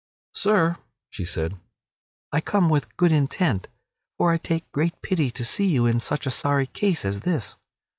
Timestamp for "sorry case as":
6.31-7.21